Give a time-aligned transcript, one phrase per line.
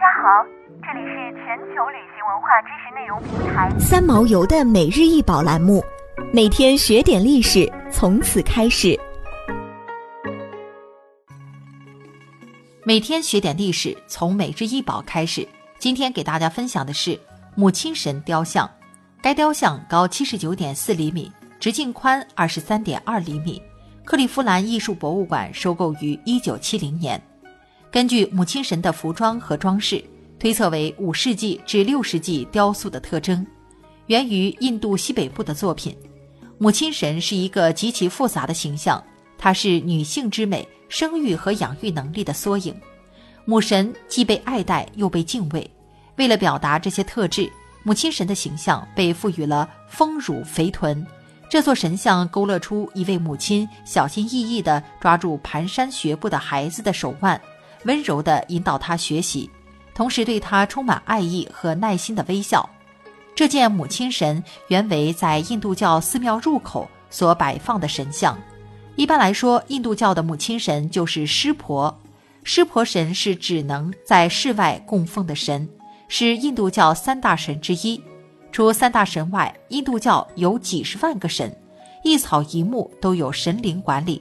[0.00, 0.42] 家好，
[0.80, 5.84] 这里是全球旅行文化知识内容平台三毛游的每日一宝栏目，
[6.32, 8.98] 每天学点历史，从此开始。
[12.82, 15.46] 每天学点历史，从每日一宝开始。
[15.78, 17.20] 今天给大家分享的是
[17.54, 18.66] 母亲神雕像，
[19.20, 23.62] 该雕像高七十九点四厘米，直径宽二十三点二厘米。
[24.06, 27.20] 克利夫兰艺术博物馆收购于一九七零年。
[27.90, 30.02] 根据母亲神的服装和装饰，
[30.38, 33.44] 推测为五世纪至六世纪雕塑的特征，
[34.06, 35.96] 源于印度西北部的作品。
[36.56, 39.02] 母亲神是一个极其复杂的形象，
[39.36, 42.72] 它是女性之美、生育和养育能力的缩影。
[43.44, 45.68] 母神既被爱戴又被敬畏。
[46.16, 47.50] 为了表达这些特质，
[47.82, 51.04] 母亲神的形象被赋予了丰乳肥臀。
[51.48, 57.40] 这座神像勾勒出一位母亲小心翼翼地抓住蹒跚学步的孩子的手腕，
[57.84, 59.48] 温柔地引导他学习，
[59.94, 62.68] 同时对他充满爱意和耐心的微笑。
[63.34, 68.38] 这件母亲神原为在印度教寺庙入口所摆放的神像。
[68.96, 71.96] 一般来说，印度教的母亲神就是湿婆。
[72.44, 75.68] 湿婆神是只能在室外供奉的神，
[76.08, 78.02] 是印度教三大神之一。
[78.52, 81.54] 除三大神外，印度教有几十万个神，
[82.02, 84.20] 一草一木都有神灵管理。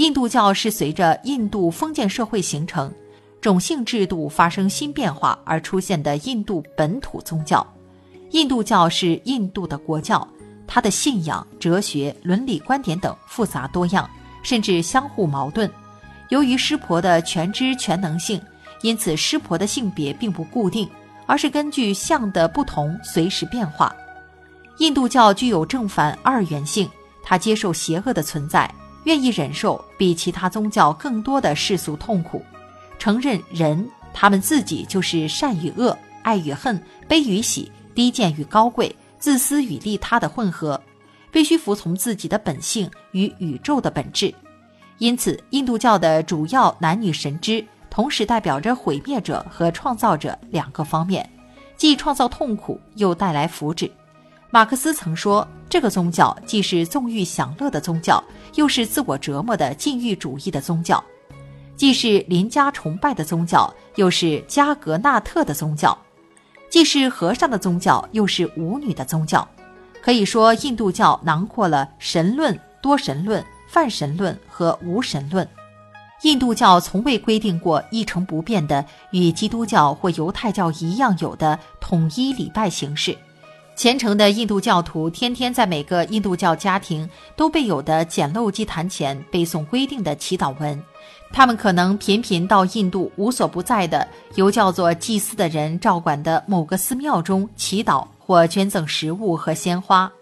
[0.00, 2.90] 印度教是随着印度封建社会形成、
[3.38, 7.66] 种姓制度发生新变化而出现的印度本土宗教。
[8.30, 10.26] 印度教是印度的国教，
[10.66, 14.08] 它的信仰、哲学、伦理观点等复杂多样，
[14.42, 15.70] 甚至相互矛盾。
[16.30, 18.40] 由于湿婆的全知全能性，
[18.80, 20.88] 因此湿婆的性别并不固定。
[21.26, 23.94] 而是根据相的不同随时变化。
[24.78, 26.90] 印度教具有正反二元性，
[27.22, 28.68] 它接受邪恶的存在，
[29.04, 32.44] 愿意忍受比其他宗教更多的世俗痛苦，
[32.98, 40.80] 承认人他们自己就是善与恶、爱与恨、悲与喜、低贱与高贵、自私与利他的混合，
[41.30, 44.34] 必须服从自己的本性与宇宙的本质。
[44.98, 47.64] 因此，印度教的主要男女神之。
[47.92, 51.28] 同时代表着毁灭者和创造者两个方面，
[51.76, 53.90] 既创造痛苦，又带来福祉。
[54.52, 58.22] 马克思曾说，这个宗教既是纵欲享乐的宗教，
[58.56, 61.00] 又是自我折磨的禁欲主义的宗教；
[61.76, 65.96] 既是邻家崇拜的宗教，又是加格纳特的宗教；
[66.68, 69.46] 既是和尚的宗教，又是舞女的宗教。
[70.02, 75.48] 可以说，印度教囊括了神论、多神论、泛神论和无神论。
[76.22, 83.16] 印度教从未规定过一成不变的与基督教或犹太教一样有的统一礼拜形式。
[83.80, 90.78] 虔诚的印度教徒天天在每个印度教家庭都备有的简陋祭坛前背诵规定的祈祷文。
[91.32, 100.12] 他们可能频频到印度无所不在的由叫做祭司的人照管的某个寺庙中祈祷或捐赠食物和鲜花。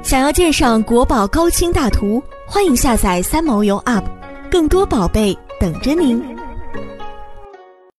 [0.00, 4.04] 想要鉴赏国宝高清大图，欢迎下载三毛游 App。
[4.48, 6.39] 更多宝贝等着您。